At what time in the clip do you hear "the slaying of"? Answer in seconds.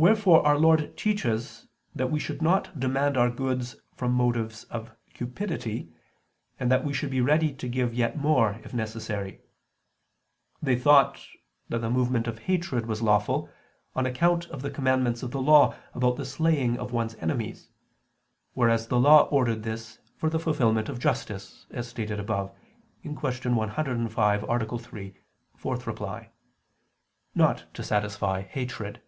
16.14-16.92